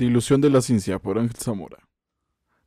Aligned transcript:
De 0.00 0.06
Ilusión 0.06 0.40
de 0.40 0.48
la 0.48 0.62
Ciencia 0.62 0.98
por 0.98 1.18
Ángel 1.18 1.36
Zamora. 1.36 1.76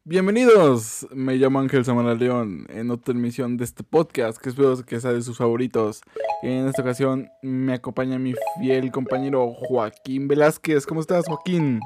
Bienvenidos, 0.03 1.07
me 1.15 1.35
llamo 1.35 1.61
Ángel 1.61 1.83
Zamora 1.83 2.13
León 2.13 2.67
en 2.69 2.91
otra 2.91 3.15
emisión 3.15 3.57
de 3.57 3.63
este 3.63 3.83
podcast 3.83 4.39
que 4.39 4.49
espero 4.49 4.77
que 4.85 4.99
sea 4.99 5.13
de 5.13 5.23
sus 5.23 5.39
favoritos. 5.39 6.01
En 6.43 6.67
esta 6.67 6.83
ocasión 6.83 7.29
me 7.41 7.73
acompaña 7.73 8.19
mi 8.19 8.35
fiel 8.59 8.91
compañero 8.91 9.51
Joaquín 9.51 10.27
Velázquez. 10.27 10.85
¿Cómo 10.85 11.01
estás, 11.01 11.25
Joaquín? 11.25 11.79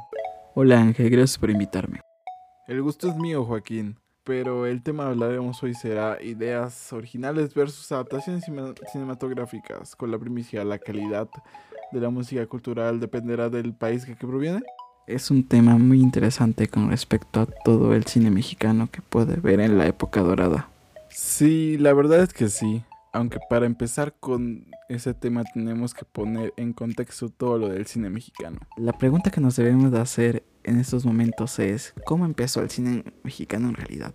Hola 0.53 0.81
Ángel, 0.81 1.09
gracias 1.09 1.37
por 1.37 1.49
invitarme. 1.49 2.01
El 2.67 2.81
gusto 2.81 3.07
es 3.07 3.15
mío, 3.15 3.45
Joaquín. 3.45 3.97
Pero 4.25 4.65
el 4.65 4.83
tema 4.83 5.05
que 5.05 5.11
hablaremos 5.11 5.63
hoy 5.63 5.75
será 5.75 6.21
ideas 6.21 6.91
originales 6.91 7.53
versus 7.53 7.89
adaptaciones 7.93 8.43
cinematográficas, 8.91 9.95
con 9.95 10.11
la 10.11 10.19
primicia, 10.19 10.65
la 10.65 10.77
calidad 10.77 11.29
de 11.93 12.01
la 12.01 12.09
música 12.09 12.45
cultural 12.47 12.99
dependerá 12.99 13.49
del 13.49 13.73
país 13.73 14.05
que, 14.05 14.17
que 14.17 14.27
proviene. 14.27 14.61
Es 15.07 15.31
un 15.31 15.45
tema 15.45 15.77
muy 15.77 16.01
interesante 16.01 16.67
con 16.67 16.89
respecto 16.89 17.39
a 17.39 17.45
todo 17.45 17.93
el 17.93 18.05
cine 18.05 18.29
mexicano 18.29 18.89
que 18.91 19.01
puede 19.01 19.37
ver 19.37 19.61
en 19.61 19.77
la 19.77 19.87
época 19.87 20.19
dorada. 20.19 20.69
Sí, 21.09 21.77
la 21.77 21.93
verdad 21.93 22.23
es 22.23 22.33
que 22.33 22.49
sí. 22.49 22.83
Aunque 23.13 23.39
para 23.49 23.65
empezar 23.65 24.15
con 24.19 24.65
ese 24.89 25.13
tema 25.13 25.45
tenemos 25.45 25.93
que 25.93 26.03
poner 26.03 26.53
en 26.57 26.73
contexto 26.73 27.29
todo 27.29 27.57
lo 27.57 27.69
del 27.69 27.85
cine 27.85 28.09
mexicano. 28.09 28.59
La 28.75 28.91
pregunta 28.91 29.31
que 29.31 29.39
nos 29.39 29.55
debemos 29.55 29.93
de 29.93 29.99
hacer 30.01 30.43
en 30.65 30.77
estos 30.77 31.05
momentos 31.05 31.57
es, 31.57 31.93
¿cómo 32.05 32.25
empezó 32.25 32.61
el 32.61 32.69
cine 32.69 33.05
mexicano 33.23 33.69
en 33.69 33.75
realidad? 33.75 34.13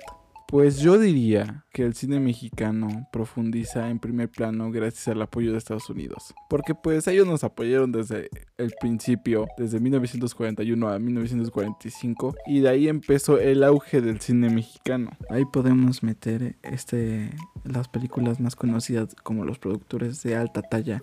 Pues 0.53 0.81
yo 0.81 0.99
diría 0.99 1.65
que 1.73 1.83
el 1.83 1.95
cine 1.95 2.21
mexicano 2.21 3.09
profundiza 3.11 3.89
en 3.89 3.99
primer 3.99 4.29
plano 4.29 4.71
gracias 4.71 5.09
al 5.09 5.23
apoyo 5.23 5.51
de 5.51 5.57
Estados 5.57 5.89
Unidos. 5.89 6.35
Porque 6.51 6.75
pues 6.75 7.09
ellos 7.09 7.27
nos 7.27 7.43
apoyaron 7.43 7.91
desde 7.91 8.29
el 8.59 8.75
principio, 8.79 9.47
desde 9.57 9.81
1941 9.81 10.89
a 10.91 10.99
1945, 10.99 12.35
y 12.49 12.61
de 12.61 12.69
ahí 12.69 12.89
empezó 12.89 13.39
el 13.39 13.65
auge 13.65 14.03
del 14.03 14.21
cine 14.21 14.51
mexicano. 14.51 15.13
Ahí 15.31 15.47
podemos 15.47 16.03
meter 16.03 16.57
este 16.63 17.31
las 17.65 17.89
películas 17.89 18.39
más 18.39 18.55
conocidas 18.55 19.17
como 19.23 19.47
los 19.47 19.59
productores 19.59 20.23
de 20.23 20.37
alta 20.37 20.61
talla, 20.61 21.03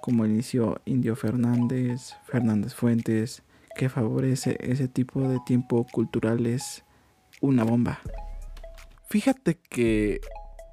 como 0.00 0.24
inició 0.24 0.80
Indio 0.86 1.14
Fernández, 1.14 2.14
Fernández 2.24 2.72
Fuentes, 2.72 3.42
que 3.76 3.90
favorece 3.90 4.56
ese 4.60 4.88
tipo 4.88 5.28
de 5.28 5.40
tiempo 5.44 5.86
cultural 5.92 6.46
es 6.46 6.84
una 7.42 7.64
bomba. 7.64 8.00
Fíjate 9.10 9.58
que 9.70 10.20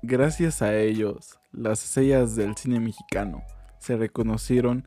gracias 0.02 0.62
a 0.62 0.78
ellos, 0.78 1.40
las 1.54 1.86
estrellas 1.86 2.36
del 2.36 2.54
cine 2.58 2.82
mexicano 2.82 3.44
se 3.80 3.96
reconocieron 3.96 4.86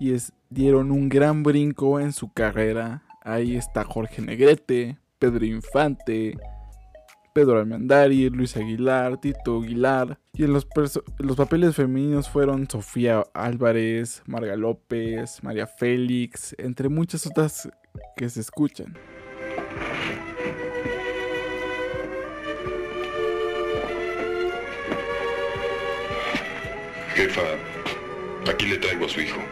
y 0.00 0.12
dieron 0.48 0.90
un 0.90 1.08
gran 1.08 1.44
brinco 1.44 2.00
en 2.00 2.12
su 2.12 2.32
carrera. 2.32 3.04
Ahí 3.22 3.56
está 3.56 3.84
Jorge 3.84 4.22
Negrete, 4.22 4.98
Pedro 5.20 5.44
Infante, 5.44 6.36
Pedro 7.32 7.60
Almandari, 7.60 8.28
Luis 8.28 8.56
Aguilar, 8.56 9.20
Tito 9.20 9.62
Aguilar. 9.62 10.18
Y 10.32 10.42
en 10.42 10.52
los, 10.52 10.66
los 11.18 11.36
papeles 11.36 11.76
femeninos 11.76 12.28
fueron 12.28 12.68
Sofía 12.68 13.22
Álvarez, 13.34 14.24
Marga 14.26 14.56
López, 14.56 15.44
María 15.44 15.68
Félix, 15.68 16.56
entre 16.58 16.88
muchas 16.88 17.24
otras 17.24 17.68
que 18.16 18.28
se 18.28 18.40
escuchan. 18.40 18.96
Jefa, 27.20 27.42
aquí 28.50 28.64
le 28.64 28.78
traigo 28.78 29.04
a 29.04 29.08
su 29.10 29.20
hijo. 29.20 29.42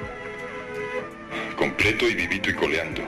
Completo 1.54 2.08
y 2.08 2.14
vivito 2.14 2.48
y 2.48 2.54
coleando. 2.54 3.02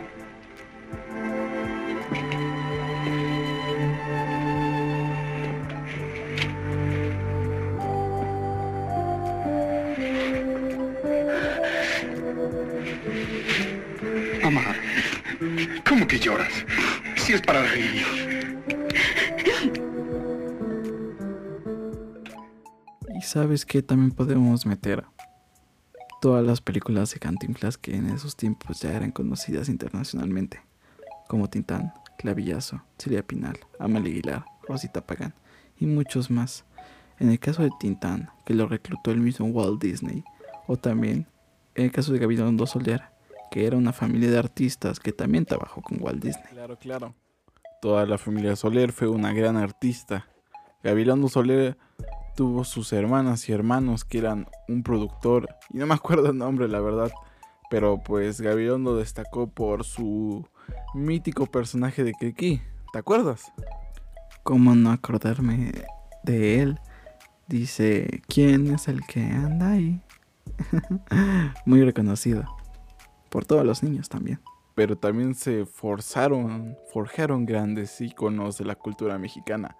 Mamá, 14.42 14.76
¿cómo 15.88 16.06
que 16.06 16.18
lloras? 16.18 16.52
Si 17.16 17.32
es 17.32 17.40
para 17.40 17.62
reír. 17.62 18.39
Sabes 23.30 23.64
que 23.64 23.80
también 23.80 24.10
podemos 24.10 24.66
meter 24.66 25.04
todas 26.20 26.44
las 26.44 26.60
películas 26.60 27.14
de 27.14 27.20
Cantinflas 27.20 27.78
que 27.78 27.94
en 27.94 28.06
esos 28.10 28.34
tiempos 28.34 28.80
ya 28.80 28.92
eran 28.92 29.12
conocidas 29.12 29.68
internacionalmente, 29.68 30.60
como 31.28 31.48
Tintán, 31.48 31.94
Clavillazo, 32.18 32.82
Celia 32.98 33.24
Pinal, 33.24 33.56
Amalia 33.78 34.10
Aguilar, 34.10 34.44
Rosita 34.66 35.06
Pagán 35.06 35.32
y 35.78 35.86
muchos 35.86 36.28
más. 36.28 36.64
En 37.20 37.30
el 37.30 37.38
caso 37.38 37.62
de 37.62 37.70
Tintán, 37.78 38.30
que 38.44 38.52
lo 38.54 38.66
reclutó 38.66 39.12
el 39.12 39.20
mismo 39.20 39.46
Walt 39.46 39.80
Disney, 39.80 40.24
o 40.66 40.76
también 40.76 41.28
en 41.76 41.84
el 41.84 41.92
caso 41.92 42.12
de 42.12 42.18
Gabilondo 42.18 42.66
Soler, 42.66 43.02
que 43.52 43.64
era 43.64 43.76
una 43.76 43.92
familia 43.92 44.28
de 44.32 44.38
artistas 44.38 44.98
que 44.98 45.12
también 45.12 45.44
trabajó 45.44 45.82
con 45.82 46.02
Walt 46.02 46.20
Disney. 46.20 46.50
Claro, 46.50 46.76
claro. 46.76 47.14
Toda 47.80 48.06
la 48.06 48.18
familia 48.18 48.56
Soler 48.56 48.90
fue 48.90 49.06
una 49.06 49.32
gran 49.32 49.56
artista. 49.56 50.26
Gabilondo 50.82 51.28
Soler 51.28 51.78
tuvo 52.40 52.64
sus 52.64 52.94
hermanas 52.94 53.46
y 53.50 53.52
hermanos 53.52 54.06
que 54.06 54.16
eran 54.16 54.46
un 54.66 54.82
productor, 54.82 55.46
y 55.74 55.76
no 55.76 55.86
me 55.86 55.92
acuerdo 55.92 56.30
el 56.30 56.38
nombre, 56.38 56.68
la 56.68 56.80
verdad, 56.80 57.12
pero 57.68 58.02
pues 58.02 58.40
Gabilondo 58.40 58.96
destacó 58.96 59.50
por 59.50 59.84
su 59.84 60.48
mítico 60.94 61.44
personaje 61.44 62.02
de 62.02 62.14
Kiki, 62.14 62.62
¿te 62.94 62.98
acuerdas? 62.98 63.52
¿Cómo 64.42 64.74
no 64.74 64.90
acordarme 64.90 65.70
de 66.22 66.62
él? 66.62 66.80
Dice, 67.46 68.22
¿quién 68.26 68.72
es 68.72 68.88
el 68.88 69.02
que 69.02 69.20
anda 69.20 69.72
ahí? 69.72 70.00
Muy 71.66 71.84
reconocido. 71.84 72.44
Por 73.28 73.44
todos 73.44 73.66
los 73.66 73.82
niños 73.82 74.08
también. 74.08 74.40
Pero 74.74 74.96
también 74.96 75.34
se 75.34 75.66
forzaron, 75.66 76.74
forjaron 76.90 77.44
grandes 77.44 78.00
íconos 78.00 78.56
de 78.56 78.64
la 78.64 78.76
cultura 78.76 79.18
mexicana. 79.18 79.76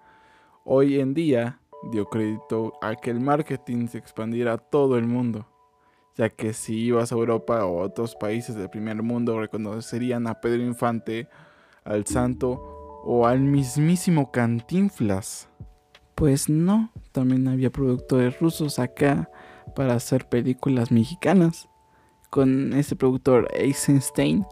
Hoy 0.63 0.99
en 0.99 1.15
día 1.15 1.60
dio 1.83 2.05
crédito 2.05 2.73
a 2.81 2.95
que 2.95 3.09
el 3.09 3.19
marketing 3.19 3.87
se 3.87 3.97
expandiera 3.97 4.53
a 4.53 4.57
todo 4.57 4.97
el 4.97 5.07
mundo, 5.07 5.47
ya 6.15 6.29
que 6.29 6.53
si 6.53 6.75
ibas 6.77 7.11
a 7.11 7.15
Europa 7.15 7.65
o 7.65 7.81
a 7.81 7.85
otros 7.85 8.15
países 8.15 8.55
del 8.55 8.69
primer 8.69 9.01
mundo 9.01 9.39
reconocerían 9.39 10.27
a 10.27 10.39
Pedro 10.39 10.63
Infante, 10.63 11.27
al 11.83 12.05
Santo 12.05 13.01
o 13.03 13.25
al 13.25 13.39
mismísimo 13.39 14.31
Cantinflas. 14.31 15.49
Pues 16.15 16.49
no, 16.49 16.91
también 17.11 17.47
había 17.47 17.71
productores 17.71 18.39
rusos 18.39 18.77
acá 18.77 19.29
para 19.75 19.95
hacer 19.95 20.29
películas 20.29 20.91
mexicanas, 20.91 21.67
con 22.29 22.73
ese 22.73 22.95
productor 22.95 23.47
Eisenstein, 23.53 24.45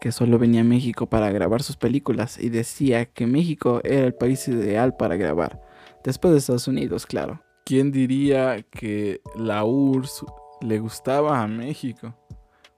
que 0.00 0.12
solo 0.12 0.38
venía 0.38 0.60
a 0.60 0.64
México 0.64 1.06
para 1.06 1.30
grabar 1.30 1.62
sus 1.62 1.76
películas 1.76 2.38
y 2.38 2.50
decía 2.50 3.06
que 3.06 3.26
México 3.26 3.80
era 3.84 4.04
el 4.06 4.14
país 4.14 4.46
ideal 4.48 4.94
para 4.96 5.16
grabar 5.16 5.62
Después 6.04 6.32
de 6.32 6.38
Estados 6.38 6.68
Unidos, 6.68 7.06
claro. 7.06 7.40
¿Quién 7.64 7.90
diría 7.90 8.62
que 8.70 9.22
la 9.36 9.64
URSS 9.64 10.26
le 10.60 10.78
gustaba 10.78 11.42
a 11.42 11.48
México? 11.48 12.14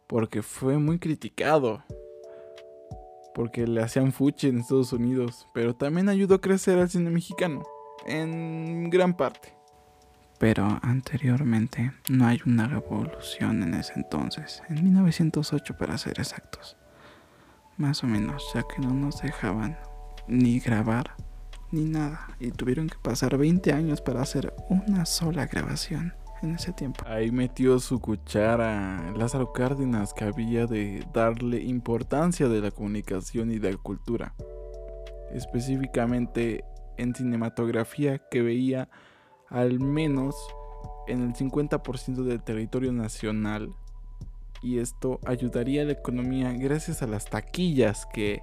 Porque 0.07 0.43
fue 0.43 0.79
muy 0.79 1.01
criticado. 1.01 1.83
Porque 3.35 3.67
le 3.67 3.83
hacían 3.83 4.13
fuchi 4.13 4.47
en 4.47 4.61
Estados 4.61 4.93
Unidos. 4.93 5.49
Pero 5.53 5.75
también 5.75 6.09
ayudó 6.09 6.37
a 6.37 6.41
crecer 6.41 6.79
al 6.79 6.89
cine 6.89 7.11
mexicano. 7.11 7.65
En 8.07 8.91
gran 8.91 9.17
parte. 9.17 9.57
Pero 10.39 10.79
anteriormente 10.83 11.93
no 12.09 12.27
hay 12.27 12.41
una 12.47 12.69
revolución 12.69 13.65
en 13.65 13.75
ese 13.75 13.95
entonces. 13.97 14.63
En 14.69 14.85
1908 14.85 15.77
para 15.77 15.99
ser 15.99 16.21
exactos. 16.21 16.77
Más 17.77 18.05
o 18.05 18.07
menos, 18.07 18.45
ya 18.55 18.63
que 18.63 18.81
no 18.81 18.95
nos 18.95 19.21
dejaban 19.21 19.77
ni 20.29 20.61
grabar 20.61 21.17
ni 21.71 21.85
nada. 21.85 22.29
Y 22.41 22.51
tuvieron 22.51 22.89
que 22.89 22.97
pasar 23.03 23.37
20 23.37 23.73
años 23.73 24.01
para 24.01 24.23
hacer 24.23 24.55
una 24.69 25.07
sola 25.07 25.47
grabación 25.47 26.15
en 26.43 26.55
ese 26.55 26.73
tiempo. 26.73 27.05
Ahí 27.07 27.31
metió 27.31 27.79
su 27.79 28.01
cuchara 28.01 29.13
Lázaro 29.17 29.53
Cárdenas 29.53 30.13
que 30.13 30.25
había 30.25 30.67
de 30.67 31.05
darle 31.13 31.63
importancia 31.63 32.49
de 32.49 32.61
la 32.61 32.71
comunicación 32.71 33.51
y 33.51 33.59
de 33.59 33.73
la 33.73 33.79
cultura. 33.79 34.35
Específicamente 35.33 36.65
en 36.97 37.15
cinematografía 37.15 38.19
que 38.31 38.43
veía 38.43 38.89
al 39.49 39.81
menos 39.81 40.35
en 41.07 41.23
el 41.23 41.35
50% 41.35 42.23
del 42.25 42.43
territorio 42.43 42.93
nacional. 42.93 43.75
Y 44.63 44.79
esto 44.79 45.21
ayudaría 45.27 45.83
a 45.83 45.85
la 45.85 45.93
economía 45.93 46.53
gracias 46.53 47.03
a 47.03 47.07
las 47.07 47.27
taquillas 47.27 48.07
que 48.13 48.41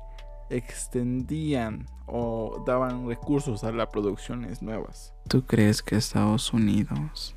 extendían 0.50 1.88
o 2.06 2.64
daban 2.66 3.08
recursos 3.08 3.64
a 3.64 3.72
las 3.72 3.88
producciones 3.88 4.62
nuevas. 4.62 5.14
¿Tú 5.28 5.46
crees 5.46 5.82
que 5.82 5.96
Estados 5.96 6.54
Unidos 6.54 7.36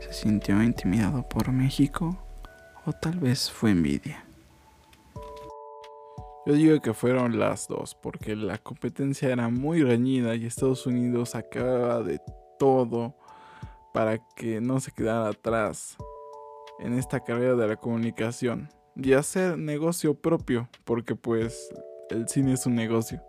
se 0.00 0.12
sintió 0.12 0.62
intimidado 0.62 1.28
por 1.28 1.52
México 1.52 2.16
o 2.86 2.92
tal 2.92 3.18
vez 3.18 3.50
fue 3.50 3.70
envidia? 3.70 4.24
Yo 6.46 6.52
digo 6.52 6.80
que 6.80 6.92
fueron 6.92 7.38
las 7.38 7.68
dos, 7.68 7.94
porque 7.94 8.36
la 8.36 8.58
competencia 8.58 9.30
era 9.30 9.48
muy 9.48 9.82
reñida 9.82 10.34
y 10.34 10.44
Estados 10.44 10.86
Unidos 10.86 11.34
acababa 11.34 12.02
de 12.02 12.20
todo 12.58 13.14
para 13.94 14.18
que 14.36 14.60
no 14.60 14.78
se 14.78 14.92
quedara 14.92 15.28
atrás 15.28 15.96
en 16.80 16.98
esta 16.98 17.20
carrera 17.20 17.54
de 17.54 17.68
la 17.68 17.76
comunicación 17.76 18.68
y 18.94 19.14
hacer 19.14 19.56
negocio 19.56 20.14
propio, 20.14 20.68
porque 20.84 21.16
pues 21.16 21.70
el 22.10 22.28
cine 22.28 22.52
es 22.52 22.66
un 22.66 22.74
negocio. 22.74 23.22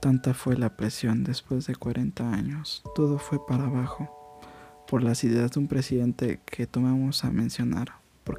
Tanta 0.00 0.34
fue 0.34 0.56
la 0.56 0.76
presión 0.76 1.24
después 1.24 1.66
de 1.66 1.74
40 1.74 2.32
años, 2.32 2.82
todo 2.94 3.18
fue 3.18 3.44
para 3.46 3.64
abajo, 3.64 4.40
por 4.86 5.02
las 5.02 5.24
ideas 5.24 5.50
de 5.52 5.60
un 5.60 5.68
presidente 5.68 6.40
que 6.44 6.66
tomamos 6.66 7.24
a 7.24 7.30
mencionar, 7.30 7.88
por, 8.22 8.38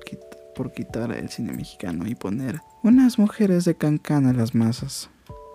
por 0.55 0.71
quitar 0.71 1.11
el 1.11 1.29
cine 1.29 1.51
mexicano 1.51 2.07
y 2.07 2.15
poner 2.15 2.61
unas 2.83 3.19
mujeres 3.19 3.65
de 3.65 3.75
cancán 3.75 4.27
a 4.27 4.33
las 4.33 4.55
masas. 4.55 5.09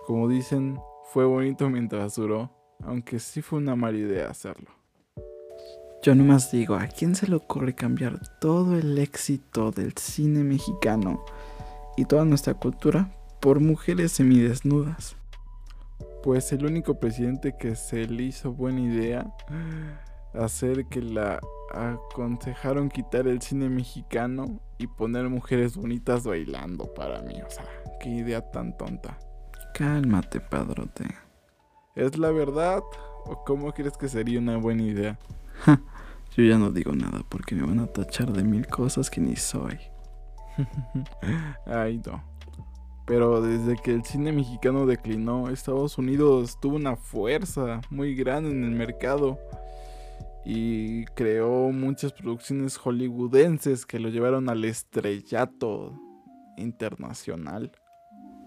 Como 0.05 0.27
dicen, 0.27 0.77
fue 1.11 1.25
bonito 1.25 1.69
mientras 1.69 2.15
duró, 2.15 2.51
aunque 2.83 3.19
sí 3.19 3.41
fue 3.41 3.59
una 3.59 3.75
mala 3.75 3.97
idea 3.97 4.29
hacerlo. 4.29 4.69
Yo 6.03 6.13
nomás 6.15 6.51
digo, 6.51 6.75
¿a 6.75 6.87
quién 6.87 7.15
se 7.15 7.27
le 7.27 7.35
ocurre 7.35 7.75
cambiar 7.75 8.19
todo 8.39 8.77
el 8.77 8.97
éxito 8.97 9.71
del 9.71 9.93
cine 9.93 10.43
mexicano 10.43 11.23
y 11.95 12.03
toda 12.03 12.25
nuestra 12.25 12.55
cultura 12.55 13.09
por 13.43 13.59
mujeres 13.59 14.13
semidesnudas? 14.13 15.17
Pues 16.23 16.53
el 16.53 16.65
único 16.65 16.97
presidente 16.97 17.57
que 17.59 17.75
se 17.75 18.07
le 18.07 18.23
hizo 18.23 18.53
buena 18.53 18.79
idea 18.79 19.35
hacer 20.33 20.85
que 20.85 21.01
la 21.01 21.41
aconsejaron 21.73 22.87
quitar 22.87 23.27
el 23.27 23.41
cine 23.41 23.67
mexicano 23.67 24.61
y 24.77 24.87
poner 24.87 25.27
mujeres 25.27 25.75
bonitas 25.75 26.23
bailando 26.23 26.85
para 26.93 27.21
mí. 27.21 27.33
O 27.45 27.49
sea, 27.49 27.65
qué 27.99 28.09
idea 28.11 28.49
tan 28.49 28.77
tonta. 28.77 29.19
Cálmate, 29.73 30.39
padrote. 30.39 31.03
¿Es 31.95 32.17
la 32.17 32.31
verdad? 32.31 32.81
¿O 33.25 33.43
cómo 33.45 33.73
crees 33.73 33.97
que 33.97 34.07
sería 34.07 34.39
una 34.39 34.55
buena 34.55 34.83
idea? 34.83 35.19
Yo 36.37 36.43
ya 36.45 36.57
no 36.57 36.71
digo 36.71 36.93
nada 36.93 37.19
porque 37.27 37.55
me 37.55 37.67
van 37.67 37.79
a 37.79 37.87
tachar 37.87 38.31
de 38.31 38.43
mil 38.45 38.65
cosas 38.67 39.09
que 39.09 39.19
ni 39.19 39.35
soy. 39.35 39.79
Ay, 41.65 42.01
no. 42.05 42.32
Pero 43.05 43.41
desde 43.41 43.75
que 43.75 43.91
el 43.91 44.05
cine 44.05 44.31
mexicano 44.31 44.85
declinó, 44.85 45.49
Estados 45.49 45.97
Unidos 45.97 46.57
tuvo 46.61 46.77
una 46.77 46.95
fuerza 46.95 47.81
muy 47.89 48.15
grande 48.15 48.51
en 48.51 48.63
el 48.63 48.71
mercado 48.71 49.37
y 50.45 51.05
creó 51.07 51.71
muchas 51.71 52.13
producciones 52.13 52.77
hollywoodenses 52.77 53.85
que 53.85 53.99
lo 53.99 54.09
llevaron 54.09 54.49
al 54.49 54.63
estrellato 54.63 55.99
internacional. 56.57 57.71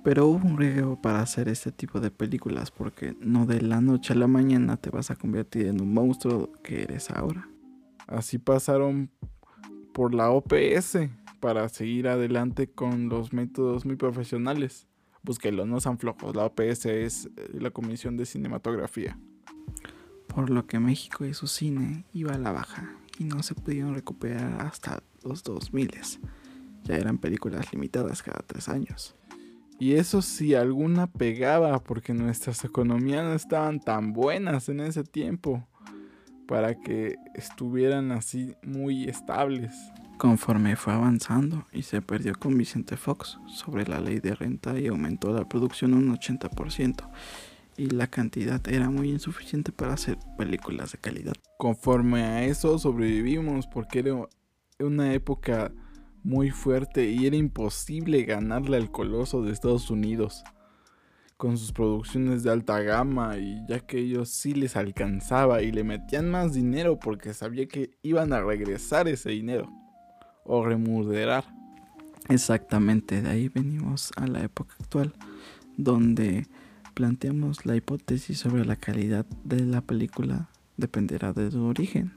Pero 0.02 0.26
hubo 0.26 0.46
un 0.46 0.56
riesgo 0.56 1.00
para 1.02 1.20
hacer 1.20 1.48
este 1.48 1.72
tipo 1.72 2.00
de 2.00 2.10
películas 2.10 2.70
porque 2.70 3.16
no 3.20 3.44
de 3.44 3.60
la 3.60 3.80
noche 3.80 4.12
a 4.12 4.16
la 4.16 4.28
mañana 4.28 4.76
te 4.76 4.88
vas 4.88 5.10
a 5.10 5.16
convertir 5.16 5.66
en 5.66 5.80
un 5.80 5.92
monstruo 5.92 6.52
que 6.62 6.82
eres 6.82 7.10
ahora. 7.10 7.48
Así 8.06 8.38
pasaron 8.38 9.10
por 9.92 10.14
la 10.14 10.30
OPS 10.30 10.98
para 11.40 11.68
seguir 11.68 12.08
adelante 12.08 12.68
con 12.68 13.08
los 13.08 13.32
métodos 13.32 13.84
muy 13.84 13.96
profesionales. 13.96 14.86
Búsquelo, 15.22 15.66
no 15.66 15.80
sean 15.80 15.98
flojos. 15.98 16.36
La 16.36 16.44
OPS 16.46 16.86
es 16.86 17.26
eh, 17.36 17.48
la 17.60 17.70
Comisión 17.70 18.16
de 18.16 18.26
Cinematografía. 18.26 19.18
Por 20.28 20.50
lo 20.50 20.66
que 20.66 20.78
México 20.78 21.24
y 21.24 21.34
su 21.34 21.46
cine 21.46 22.04
iba 22.12 22.34
a 22.34 22.38
la 22.38 22.52
baja 22.52 22.96
y 23.18 23.24
no 23.24 23.42
se 23.42 23.54
pudieron 23.54 23.94
recuperar 23.94 24.60
hasta 24.66 25.02
los 25.24 25.42
2000. 25.42 25.90
Ya 26.84 26.96
eran 26.96 27.18
películas 27.18 27.72
limitadas 27.72 28.22
cada 28.22 28.44
tres 28.46 28.68
años. 28.68 29.16
Y 29.78 29.94
eso 29.94 30.22
sí, 30.22 30.54
alguna 30.54 31.06
pegaba 31.06 31.82
porque 31.82 32.14
nuestras 32.14 32.64
economías 32.64 33.24
no 33.24 33.34
estaban 33.34 33.80
tan 33.80 34.12
buenas 34.12 34.68
en 34.68 34.80
ese 34.80 35.04
tiempo 35.04 35.66
para 36.46 36.80
que 36.80 37.16
estuvieran 37.34 38.12
así 38.12 38.54
muy 38.62 39.04
estables. 39.04 39.74
Conforme 40.18 40.76
fue 40.76 40.94
avanzando 40.94 41.66
y 41.72 41.82
se 41.82 42.00
perdió 42.00 42.34
con 42.38 42.56
Vicente 42.56 42.96
Fox 42.96 43.38
sobre 43.48 43.86
la 43.86 44.00
ley 44.00 44.18
de 44.18 44.34
renta 44.34 44.78
y 44.80 44.86
aumentó 44.86 45.30
la 45.30 45.46
producción 45.46 45.92
un 45.92 46.16
80% 46.16 47.06
y 47.76 47.90
la 47.90 48.06
cantidad 48.06 48.66
era 48.66 48.88
muy 48.88 49.10
insuficiente 49.10 49.72
para 49.72 49.92
hacer 49.92 50.16
películas 50.38 50.92
de 50.92 50.98
calidad. 50.98 51.34
Conforme 51.58 52.22
a 52.22 52.44
eso 52.44 52.78
sobrevivimos 52.78 53.66
porque 53.66 53.98
era 53.98 54.26
una 54.80 55.12
época 55.12 55.70
muy 56.22 56.50
fuerte 56.50 57.10
y 57.10 57.26
era 57.26 57.36
imposible 57.36 58.24
ganarle 58.24 58.78
al 58.78 58.90
coloso 58.90 59.42
de 59.42 59.52
Estados 59.52 59.90
Unidos 59.90 60.44
con 61.36 61.58
sus 61.58 61.72
producciones 61.72 62.42
de 62.42 62.50
alta 62.50 62.80
gama 62.80 63.36
y 63.36 63.62
ya 63.68 63.80
que 63.80 63.98
ellos 63.98 64.30
sí 64.30 64.54
les 64.54 64.76
alcanzaba 64.76 65.60
y 65.60 65.72
le 65.72 65.84
metían 65.84 66.30
más 66.30 66.54
dinero 66.54 66.98
porque 66.98 67.34
sabía 67.34 67.68
que 67.68 67.90
iban 68.00 68.32
a 68.32 68.40
regresar 68.40 69.08
ese 69.08 69.28
dinero 69.28 69.70
o 70.46 70.64
remuderar. 70.64 71.44
Exactamente, 72.28 73.22
de 73.22 73.28
ahí 73.28 73.48
venimos 73.48 74.12
a 74.16 74.26
la 74.26 74.43
época 74.43 74.75
actual 74.81 75.14
donde 75.76 76.46
planteamos 76.94 77.66
la 77.66 77.76
hipótesis 77.76 78.38
sobre 78.38 78.64
la 78.64 78.76
calidad 78.76 79.26
de 79.44 79.60
la 79.60 79.81
película 79.81 80.48
dependerá 80.76 81.32
de 81.32 81.50
su 81.50 81.62
origen. 81.64 82.12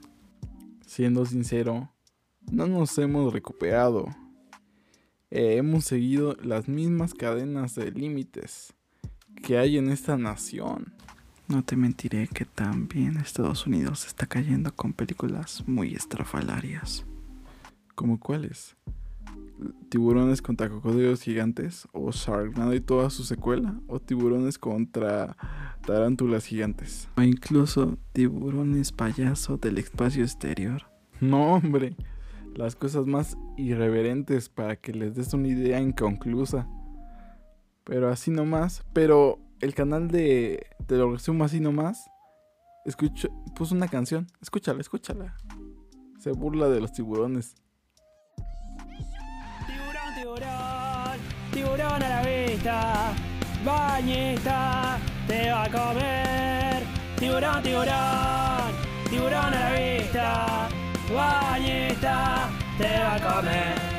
Siendo 0.86 1.24
sincero, 1.26 1.92
no 2.50 2.66
nos 2.66 2.96
hemos 2.98 3.32
recuperado. 3.32 4.06
Eh, 5.30 5.56
hemos 5.56 5.84
seguido 5.84 6.36
las 6.42 6.68
mismas 6.68 7.14
cadenas 7.14 7.74
de 7.74 7.90
límites 7.92 8.74
que 9.42 9.58
hay 9.58 9.78
en 9.78 9.90
esta 9.90 10.16
nación. 10.16 10.94
No 11.46 11.64
te 11.64 11.76
mentiré 11.76 12.28
que 12.28 12.44
también 12.44 13.16
Estados 13.16 13.66
Unidos 13.66 14.06
está 14.06 14.26
cayendo 14.26 14.74
con 14.74 14.92
películas 14.92 15.64
muy 15.66 15.94
estrafalarias. 15.94 17.04
¿Como 18.00 18.18
cuáles? 18.18 18.78
¿Tiburones 19.90 20.40
contra 20.40 20.70
cocodrilos 20.70 21.20
gigantes? 21.20 21.86
¿O 21.92 22.10
Sharknado 22.12 22.72
y 22.72 22.80
toda 22.80 23.10
su 23.10 23.24
secuela? 23.24 23.78
¿O 23.88 24.00
tiburones 24.00 24.58
contra 24.58 25.36
tarántulas 25.86 26.46
gigantes? 26.46 27.10
O 27.18 27.20
incluso 27.20 27.98
tiburones 28.14 28.90
payaso 28.90 29.58
del 29.58 29.76
espacio 29.76 30.22
exterior. 30.22 30.84
No, 31.20 31.56
hombre. 31.56 31.94
Las 32.54 32.74
cosas 32.74 33.04
más 33.04 33.36
irreverentes 33.58 34.48
para 34.48 34.76
que 34.76 34.94
les 34.94 35.14
des 35.14 35.34
una 35.34 35.48
idea 35.48 35.78
inconclusa. 35.78 36.66
Pero 37.84 38.08
así 38.08 38.30
nomás. 38.30 38.82
Pero 38.94 39.40
el 39.60 39.74
canal 39.74 40.08
de 40.08 40.68
Te 40.86 40.96
lo 40.96 41.12
resumo 41.12 41.44
así 41.44 41.60
nomás. 41.60 42.08
Escucho, 42.86 43.28
puso 43.54 43.74
una 43.74 43.88
canción. 43.88 44.26
Escúchala, 44.40 44.80
escúchala. 44.80 45.36
Se 46.18 46.32
burla 46.32 46.70
de 46.70 46.80
los 46.80 46.94
tiburones. 46.94 47.56
Tiburón, 51.50 52.02
a 52.02 52.08
la 52.08 52.22
vista. 52.22 53.14
Bañista, 53.64 54.98
te 55.26 55.50
va 55.50 55.64
a 55.64 55.70
comer. 55.70 56.82
Tiburón, 57.18 57.62
tiburón, 57.62 58.72
tiburón 59.10 59.34
a 59.34 59.50
la 59.50 59.72
vista. 59.72 60.68
Bañista, 61.12 62.48
te 62.78 62.98
va 63.00 63.14
a 63.14 63.34
comer. 63.36 63.90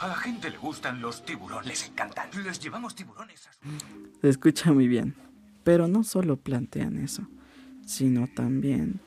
A 0.00 0.08
la 0.08 0.14
gente 0.16 0.50
le 0.50 0.58
gustan 0.58 1.00
los 1.00 1.24
tiburones. 1.24 1.66
Les 1.66 1.88
encantan. 1.88 2.28
Les 2.44 2.60
llevamos 2.60 2.94
tiburones 2.94 3.46
a 3.46 3.52
su... 3.52 3.60
Se 4.20 4.28
escucha 4.28 4.72
muy 4.72 4.86
bien. 4.86 5.14
Pero 5.62 5.88
no 5.88 6.04
solo 6.04 6.36
plantean 6.36 6.98
eso, 6.98 7.26
sino 7.86 8.26
también 8.26 9.00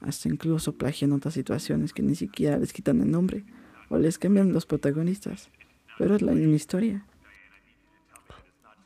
hasta 0.00 0.28
incluso 0.28 0.72
plagian 0.74 1.12
otras 1.12 1.34
situaciones 1.34 1.92
que 1.92 2.02
ni 2.02 2.14
siquiera 2.14 2.56
les 2.58 2.72
quitan 2.72 3.00
el 3.00 3.10
nombre 3.10 3.44
o 3.92 3.98
les 3.98 4.18
cambian 4.18 4.54
los 4.54 4.64
protagonistas. 4.64 5.50
Pero 5.98 6.16
es 6.16 6.22
la 6.22 6.32
misma 6.32 6.56
historia. 6.56 7.04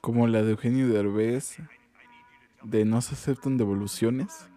Como 0.01 0.27
la 0.27 0.43
de 0.43 0.51
Eugenio 0.51 0.89
Derbez 0.89 1.59
de 2.65 2.85
No 2.85 3.01
se 3.01 3.15
aceptan 3.15 3.57
devoluciones. 3.57 4.49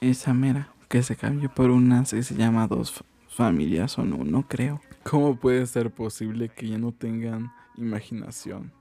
Esa 0.00 0.34
mera 0.34 0.72
que 0.88 1.04
se 1.04 1.14
cambió 1.14 1.54
por 1.54 1.70
una 1.70 2.02
que 2.02 2.22
se 2.24 2.34
llama 2.34 2.66
Dos 2.66 3.04
familias 3.28 3.96
o 3.96 4.04
no, 4.04 4.24
no 4.24 4.48
creo. 4.48 4.80
¿Cómo 5.04 5.38
puede 5.38 5.64
ser 5.66 5.92
posible 5.92 6.48
que 6.48 6.68
ya 6.68 6.78
no 6.78 6.90
tengan 6.90 7.52
imaginación? 7.76 8.72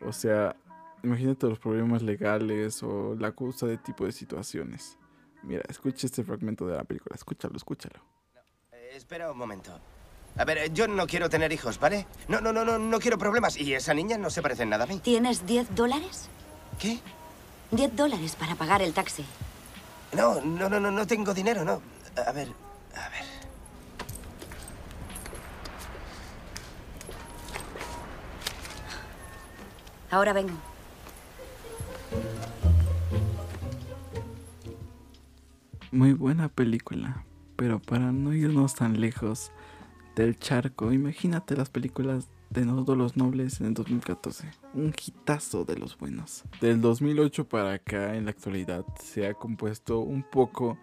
O 0.00 0.12
sea, 0.12 0.56
imagínate 1.02 1.46
los 1.46 1.58
problemas 1.58 2.02
legales 2.02 2.82
o 2.82 3.14
la 3.14 3.32
cosa 3.32 3.66
de 3.66 3.76
tipo 3.76 4.06
de 4.06 4.12
situaciones. 4.12 4.96
Mira, 5.42 5.64
escucha 5.68 6.06
este 6.06 6.24
fragmento 6.24 6.66
de 6.66 6.76
la 6.76 6.84
película, 6.84 7.14
escúchalo, 7.14 7.56
escúchalo. 7.56 8.02
Eh, 8.72 8.92
espera 8.94 9.30
un 9.30 9.36
momento. 9.36 9.78
A 10.38 10.44
ver, 10.44 10.72
yo 10.72 10.86
no 10.86 11.06
quiero 11.08 11.28
tener 11.28 11.52
hijos, 11.52 11.80
¿vale? 11.80 12.06
No, 12.28 12.40
no, 12.40 12.52
no, 12.52 12.64
no, 12.64 12.78
no 12.78 12.98
quiero 13.00 13.18
problemas. 13.18 13.56
Y 13.56 13.74
esa 13.74 13.92
niña 13.92 14.16
no 14.18 14.30
se 14.30 14.40
parece 14.40 14.62
en 14.62 14.70
nada 14.70 14.84
a 14.84 14.86
mí. 14.86 15.00
¿Tienes 15.00 15.44
10 15.44 15.74
dólares? 15.74 16.28
¿Qué? 16.78 17.00
10 17.72 17.96
dólares 17.96 18.36
para 18.36 18.54
pagar 18.54 18.80
el 18.80 18.94
taxi. 18.94 19.24
No, 20.12 20.40
no, 20.40 20.68
no, 20.68 20.78
no, 20.78 20.92
no 20.92 21.06
tengo 21.08 21.34
dinero, 21.34 21.64
no. 21.64 21.82
A 22.24 22.32
ver, 22.32 22.48
a 22.94 23.08
ver. 23.08 23.24
Ahora 30.10 30.32
vengo. 30.32 30.54
Muy 35.90 36.12
buena 36.12 36.48
película, 36.48 37.24
pero 37.56 37.80
para 37.80 38.12
no 38.12 38.32
irnos 38.34 38.74
tan 38.74 39.00
lejos, 39.00 39.50
del 40.18 40.36
charco, 40.36 40.92
imagínate 40.92 41.54
las 41.54 41.70
películas 41.70 42.28
de 42.50 42.66
Nosotros 42.66 42.98
los 42.98 43.16
Nobles 43.16 43.60
en 43.60 43.68
el 43.68 43.74
2014. 43.74 44.50
Un 44.74 44.88
hitazo 44.88 45.64
de 45.64 45.76
los 45.76 45.96
buenos. 45.96 46.42
Del 46.60 46.80
2008 46.80 47.48
para 47.48 47.74
acá, 47.74 48.16
en 48.16 48.24
la 48.24 48.32
actualidad, 48.32 48.84
se 49.00 49.28
ha 49.28 49.34
compuesto 49.34 50.00
un 50.00 50.24
poco 50.24 50.76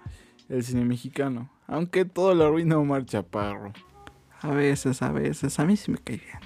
el 0.47 0.63
cine 0.63 0.85
mexicano, 0.85 1.49
aunque 1.67 2.05
todo 2.05 2.33
lo 2.33 2.45
arruina 2.45 2.77
Omar 2.77 3.05
Chaparro. 3.05 3.73
A 4.39 4.51
veces, 4.51 5.01
a 5.01 5.11
veces, 5.11 5.59
a 5.59 5.65
mí 5.65 5.75
sí 5.75 5.91
me 5.91 5.97
cae 5.97 6.15
bien. 6.15 6.39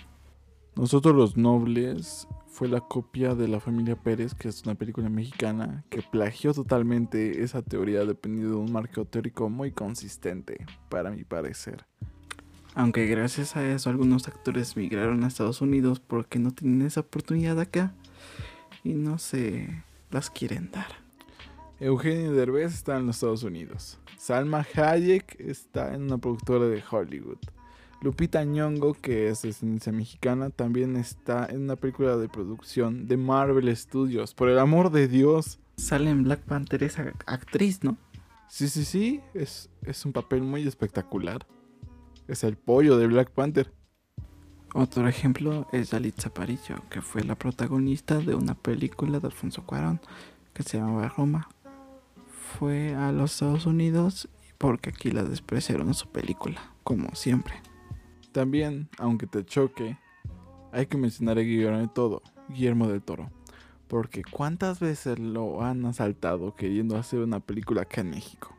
Nosotros 0.76 1.16
los 1.16 1.38
Nobles 1.38 2.28
fue 2.48 2.70
la 2.70 2.80
copia 2.80 3.36
de 3.36 3.48
La 3.48 3.60
familia 3.60 3.98
Pérez, 3.98 4.34
que 4.34 4.48
es 4.48 4.64
una 4.64 4.74
película 4.74 5.10
mexicana 5.10 5.86
que 5.92 6.02
plagió 6.02 6.56
totalmente 6.56 7.44
esa 7.44 7.62
teoría 7.62 8.04
dependiendo 8.04 8.56
de 8.56 8.62
un 8.62 8.72
marco 8.72 9.06
teórico 9.06 9.48
muy 9.48 9.72
consistente, 9.72 10.66
para 10.90 11.12
mi 11.12 11.24
parecer. 11.24 11.86
Aunque 12.76 13.08
gracias 13.08 13.56
a 13.56 13.68
eso 13.68 13.90
algunos 13.90 14.28
actores 14.28 14.78
migraron 14.78 15.24
a 15.24 15.28
Estados 15.28 15.62
Unidos 15.62 16.00
porque 16.00 16.40
no 16.40 16.52
tienen 16.52 16.84
esa 16.84 17.02
oportunidad 17.02 17.60
acá 17.60 17.94
y 18.84 18.94
no 18.94 19.18
se 19.18 19.84
las 20.12 20.30
quieren 20.30 20.72
dar. 20.72 20.88
Eugenio 21.80 22.34
Derbez 22.34 22.74
está 22.74 22.98
en 22.98 23.08
los 23.08 23.18
Estados 23.18 23.44
Unidos. 23.44 24.00
Salma 24.18 24.66
Hayek 24.76 25.40
está 25.40 25.94
en 25.94 26.04
una 26.04 26.18
productora 26.18 26.66
de 26.66 26.84
Hollywood. 26.90 27.38
Lupita 28.02 28.44
Nyong'o, 28.46 28.94
que 28.94 29.28
es 29.30 29.42
de 29.42 29.50
descendencia 29.50 29.92
mexicana, 29.92 30.50
también 30.50 30.96
está 30.96 31.48
en 31.50 31.64
una 31.64 31.76
película 31.76 32.16
de 32.16 32.30
producción 32.30 33.08
de 33.08 33.18
Marvel 33.18 33.76
Studios. 33.76 34.34
Por 34.34 34.50
el 34.50 34.60
amor 34.60 34.92
de 34.92 35.08
Dios. 35.08 35.60
Sale 35.76 36.10
en 36.10 36.24
Black 36.24 36.42
Panther 36.42 36.84
esa 36.84 37.14
actriz, 37.26 37.84
¿no? 37.84 37.98
Sí, 38.48 38.70
sí, 38.70 38.86
sí. 38.86 39.22
Es, 39.34 39.70
es 39.84 40.06
un 40.06 40.14
papel 40.14 40.44
muy 40.44 40.66
espectacular. 40.66 41.46
Es 42.30 42.44
el 42.44 42.58
pollo 42.58 42.96
de 42.98 43.08
Black 43.08 43.32
Panther. 43.32 43.74
Otro 44.76 45.08
ejemplo 45.08 45.68
es 45.72 45.90
Yalitza 45.90 46.30
Aparicio, 46.30 46.76
que 46.92 47.02
fue 47.02 47.24
la 47.24 47.34
protagonista 47.34 48.20
de 48.20 48.36
una 48.36 48.54
película 48.54 49.20
de 49.20 49.26
Alfonso 49.26 49.66
Cuarón 49.66 50.00
que 50.54 50.62
se 50.62 50.78
llamaba 50.78 51.10
Roma. 51.10 51.50
Fue 52.28 52.94
a 52.94 53.12
los 53.12 53.34
Estados 53.34 53.66
Unidos 53.66 54.30
porque 54.60 54.92
aquí 54.92 55.10
la 55.10 55.24
despreciaron 55.24 55.88
en 55.88 55.96
su 55.96 56.08
película, 56.10 56.62
como 56.84 57.16
siempre. 57.16 57.56
También, 58.32 58.90
aunque 59.00 59.26
te 59.26 59.44
choque, 59.44 59.98
hay 60.72 60.86
que 60.86 60.98
mencionar 60.98 61.40
a 61.40 61.42
Guillermo 61.42 61.80
del 61.80 61.90
Toro, 61.90 62.22
Guillermo 62.50 62.88
del 62.88 63.02
Toro. 63.02 63.32
Porque 63.88 64.22
cuántas 64.22 64.80
veces 64.80 65.18
lo 65.18 65.64
han 65.64 65.84
asaltado 65.84 66.54
queriendo 66.54 66.96
hacer 66.96 67.22
una 67.22 67.40
película 67.40 67.82
acá 67.82 68.02
en 68.02 68.12
México. 68.12 68.56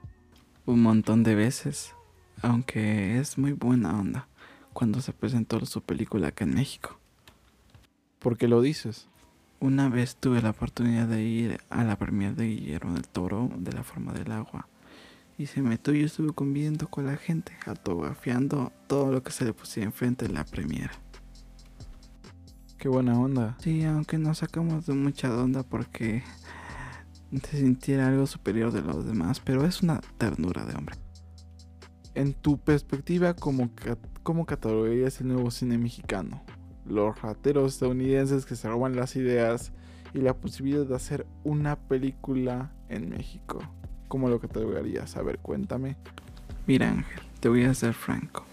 Un 0.67 0.83
montón 0.83 1.23
de 1.23 1.37
veces. 1.37 1.95
Aunque 2.43 3.19
es 3.19 3.37
muy 3.37 3.53
buena 3.53 3.99
onda 3.99 4.29
cuando 4.73 5.03
se 5.03 5.13
presentó 5.13 5.65
su 5.67 5.83
película 5.83 6.29
acá 6.29 6.45
en 6.45 6.55
México. 6.55 6.99
¿Por 8.19 8.39
qué 8.39 8.49
lo 8.49 8.63
dices? 8.63 9.09
Una 9.61 9.91
vez 9.91 10.17
tuve 10.17 10.41
la 10.41 10.51
oportunidad 10.51 11.07
de 11.07 11.23
ir 11.23 11.61
a 11.69 11.85
la 11.85 11.99
premiere 11.99 12.35
de 12.35 12.47
Guillermo 12.47 12.95
del 12.95 13.09
Toro 13.09 13.51
de 13.59 13.73
la 13.73 13.83
forma 13.83 14.13
del 14.13 14.33
agua. 14.33 14.69
Y 15.37 15.47
se 15.47 15.61
metió 15.61 15.95
y 15.95 16.03
estuve 16.03 16.33
conviviendo 16.33 16.89
con 16.89 17.07
la 17.07 17.17
gente, 17.17 17.53
autografiando 17.67 18.73
todo 18.87 19.13
lo 19.13 19.23
que 19.23 19.33
se 19.33 19.45
le 19.45 19.53
pusiera 19.53 19.87
enfrente 19.87 20.27
en 20.27 20.35
la 20.35 20.45
premiere. 20.45 20.93
Qué 22.79 22.89
buena 22.89 23.19
onda. 23.19 23.57
Sí, 23.61 23.85
aunque 23.85 24.17
nos 24.17 24.39
sacamos 24.39 24.87
de 24.87 24.95
mucha 24.95 25.35
onda 25.37 25.63
porque 25.63 26.23
se 27.43 27.59
sintiera 27.59 28.09
algo 28.09 28.27
superior 28.27 28.73
de 28.73 28.81
los 28.81 29.05
demás, 29.05 29.41
pero 29.41 29.67
es 29.67 29.83
una 29.83 30.01
ternura 30.17 30.65
de 30.65 30.75
hombre. 30.75 30.97
En 32.15 32.35
tu 32.35 32.59
perspectiva, 32.59 33.35
¿cómo, 33.35 33.71
cómo 34.25 34.45
catalogarías 34.45 35.21
el 35.21 35.29
nuevo 35.29 35.51
cine 35.53 35.79
mexicano? 35.79 36.43
Los 36.85 37.23
rateros 37.23 37.75
estadounidenses 37.75 38.47
que 38.47 38.57
se 38.57 38.69
roban 38.69 38.97
las 38.97 39.15
ideas 39.15 39.73
y 40.13 40.19
la 40.19 40.35
posibilidad 40.35 40.85
de 40.85 40.97
hacer 40.97 41.25
una 41.45 41.77
película 41.77 42.73
en 42.89 43.11
México. 43.11 43.61
¿Cómo 44.09 44.29
lo 44.29 44.41
catalogarías? 44.41 45.17
A 45.17 45.23
ver, 45.23 45.39
cuéntame. 45.39 45.97
Mira 46.67 46.91
Ángel, 46.91 47.23
te 47.39 47.49
voy 47.49 47.63
a 47.63 47.75
ser 47.75 47.95
franco. 47.95 48.45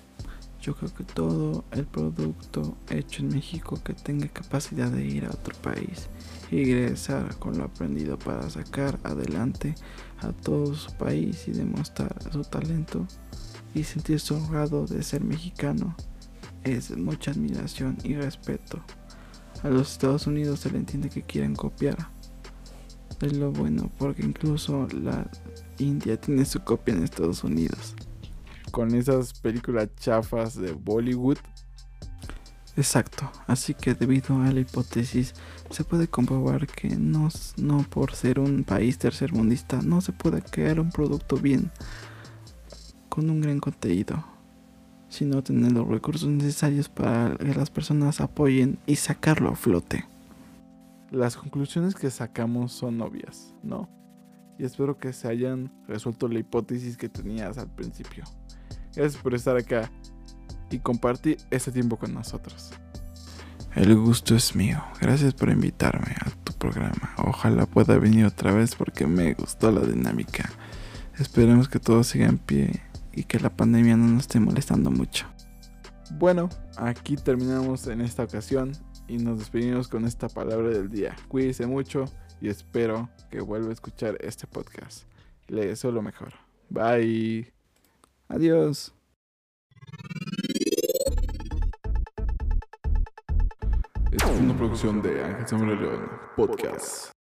Yo 0.62 0.76
creo 0.76 0.94
que 0.94 1.04
todo 1.04 1.66
el 1.72 1.86
producto 1.86 2.78
hecho 2.92 3.24
en 3.24 3.30
México 3.30 3.80
que 3.84 3.94
tenga 3.94 4.28
capacidad 4.28 4.92
de 4.92 5.04
ir 5.04 5.26
a 5.26 5.30
otro 5.30 5.56
país 5.64 6.10
y 6.52 6.64
regresar 6.64 7.36
con 7.38 7.58
lo 7.58 7.64
aprendido 7.64 8.20
para 8.20 8.48
sacar 8.50 9.00
adelante 9.04 9.74
a 10.20 10.32
todo 10.32 10.76
su 10.76 10.92
país 10.94 11.48
y 11.48 11.52
demostrar 11.52 12.16
su 12.32 12.44
talento 12.44 13.08
y 13.78 13.84
sentirse 13.84 14.34
honrado 14.34 14.88
de 14.88 15.04
ser 15.04 15.24
mexicano 15.24 15.96
es 16.64 16.96
mucha 16.98 17.32
admiración 17.32 17.98
y 18.04 18.16
respeto. 18.16 18.82
A 19.64 19.70
los 19.70 19.92
Estados 19.92 20.26
Unidos 20.28 20.62
se 20.62 20.72
le 20.72 20.80
entiende 20.80 21.10
que 21.10 21.22
quieren 21.22 21.56
copiar. 21.56 22.10
Es 23.22 23.34
lo 23.34 23.52
bueno 23.52 23.92
porque 23.98 24.24
incluso 24.24 24.88
la 24.94 25.30
India 25.78 26.20
tiene 26.20 26.46
su 26.46 26.60
copia 26.64 26.96
en 26.96 27.04
Estados 27.04 27.44
Unidos. 27.44 27.96
Con 28.72 28.94
esas 28.96 29.34
películas 29.40 29.90
chafas 30.00 30.56
de 30.56 30.72
Bollywood. 30.72 31.38
Exacto, 32.76 33.32
así 33.48 33.74
que 33.74 33.94
debido 33.94 34.42
a 34.42 34.52
la 34.52 34.60
hipótesis 34.60 35.34
se 35.72 35.84
puede 35.84 36.08
comprobar 36.08 36.68
que 36.68 36.90
no, 36.96 37.30
no 37.58 37.84
por 37.90 38.14
ser 38.14 38.40
un 38.40 38.64
país 38.64 39.00
tercermundista 39.00 39.82
no 39.82 40.00
se 40.02 40.14
puede 40.14 40.44
crear 40.44 40.80
un 40.80 40.92
producto 40.92 41.38
bien 41.38 41.72
con 43.18 43.32
un 43.32 43.42
gran 43.42 43.60
contenido, 43.60 44.24
sino 45.10 45.42
tener 45.42 45.72
los 45.72 45.88
recursos 45.88 46.30
necesarios 46.30 46.88
para 46.88 47.36
que 47.36 47.52
las 47.56 47.72
personas 47.72 48.22
apoyen 48.22 48.78
y 48.86 48.96
sacarlo 48.96 49.50
a 49.50 49.56
flote. 49.56 50.06
Las 51.10 51.36
conclusiones 51.36 51.96
que 51.96 52.12
sacamos 52.12 52.74
son 52.74 53.02
obvias, 53.02 53.56
¿no? 53.64 53.90
Y 54.60 54.66
espero 54.66 55.00
que 55.00 55.14
se 55.14 55.28
hayan 55.28 55.72
resuelto 55.88 56.28
la 56.28 56.38
hipótesis 56.38 56.96
que 56.96 57.10
tenías 57.10 57.58
al 57.58 57.72
principio. 57.72 58.24
Gracias 58.96 59.20
por 59.20 59.34
estar 59.34 59.58
acá 59.58 59.90
y 60.70 60.78
compartir 60.78 61.40
este 61.50 61.72
tiempo 61.72 61.98
con 61.98 62.14
nosotros. 62.14 62.70
El 63.74 63.96
gusto 63.96 64.36
es 64.36 64.56
mío. 64.56 64.84
Gracias 65.02 65.34
por 65.34 65.50
invitarme 65.50 66.16
a 66.24 66.30
tu 66.44 66.54
programa. 66.54 67.16
Ojalá 67.18 67.66
pueda 67.66 67.98
venir 67.98 68.26
otra 68.26 68.52
vez 68.54 68.76
porque 68.76 69.08
me 69.08 69.34
gustó 69.34 69.72
la 69.72 69.82
dinámica. 69.82 70.52
Esperemos 71.18 71.68
que 71.68 71.80
todo 71.80 72.04
siga 72.04 72.28
en 72.28 72.38
pie 72.38 72.87
y 73.18 73.24
que 73.24 73.40
la 73.40 73.50
pandemia 73.50 73.98
no 73.98 74.06
nos 74.06 74.22
esté 74.22 74.40
molestando 74.40 74.92
mucho. 74.92 75.26
Bueno, 76.12 76.50
aquí 76.78 77.16
terminamos 77.16 77.88
en 77.88 78.02
esta 78.02 78.24
ocasión 78.24 78.74
y 79.08 79.18
nos 79.18 79.40
despedimos 79.40 79.88
con 79.88 80.06
esta 80.06 80.30
palabra 80.30 80.70
del 80.70 80.88
día. 80.88 81.16
Cuídense 81.28 81.66
mucho 81.66 82.06
y 82.40 82.48
espero 82.48 83.10
que 83.32 83.42
vuelva 83.42 83.70
a 83.70 83.74
escuchar 83.74 84.18
este 84.22 84.46
podcast. 84.46 85.06
Le 85.48 85.66
deseo 85.66 85.92
lo 85.92 86.04
mejor. 86.04 86.32
Bye. 86.70 87.52
Adiós. 88.28 88.94
Esta 94.12 94.32
es 94.32 94.40
una 94.40 94.56
producción 94.56 95.02
de 95.02 95.24
Ángel 95.24 95.48
Samuel 95.48 95.82
León 95.82 96.10
Podcast. 96.36 97.17